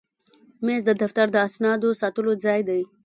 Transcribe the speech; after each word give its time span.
مېز 0.65 0.81
د 0.85 0.91
دفتر 1.01 1.27
د 1.31 1.37
اسنادو 1.47 1.89
ساتلو 2.01 2.31
ځای 2.45 2.59
دی. 2.69 2.81